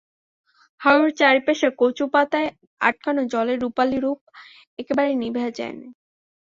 [0.81, 2.49] হারুর চারিপাশে কচুপাতায়
[2.81, 4.19] আটকানো জলের রুপালি রূপ
[4.79, 5.91] একেবারে নিভিয়া যায় নাই।